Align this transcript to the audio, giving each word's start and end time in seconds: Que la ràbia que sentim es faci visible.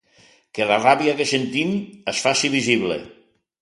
Que 0.57 0.67
la 0.71 0.79
ràbia 0.85 1.15
que 1.21 1.29
sentim 1.33 1.79
es 2.15 2.27
faci 2.27 2.55
visible. 2.59 3.03